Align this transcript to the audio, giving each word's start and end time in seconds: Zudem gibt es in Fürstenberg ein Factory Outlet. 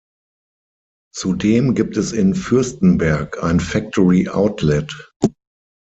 Zudem 1.13 1.75
gibt 1.75 1.95
es 1.95 2.11
in 2.11 2.33
Fürstenberg 2.33 3.43
ein 3.43 3.59
Factory 3.59 4.27
Outlet. 4.29 5.13